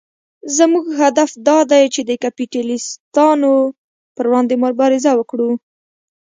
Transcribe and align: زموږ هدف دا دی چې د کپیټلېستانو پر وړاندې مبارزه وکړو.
زموږ 0.57 0.85
هدف 1.01 1.29
دا 1.47 1.59
دی 1.71 1.83
چې 1.93 2.01
د 2.09 2.11
کپیټلېستانو 2.23 3.53
پر 4.15 4.25
وړاندې 4.29 4.55
مبارزه 4.65 5.11
وکړو. 5.15 5.51